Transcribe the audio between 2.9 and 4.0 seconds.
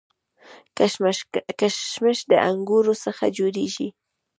څخه جوړیږي